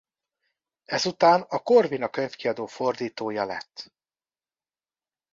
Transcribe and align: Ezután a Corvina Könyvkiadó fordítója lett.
Ezután 0.85 1.41
a 1.41 1.59
Corvina 1.59 2.09
Könyvkiadó 2.09 2.65
fordítója 2.65 3.45
lett. 3.45 3.91